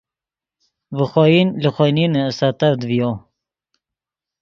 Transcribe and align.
ڤے 0.95 1.05
خوئن 1.11 1.47
لے 1.61 1.69
خوئے 1.75 1.91
نینے 1.95 2.23
سیتڤد 2.37 2.79
ڤیو 2.89 3.11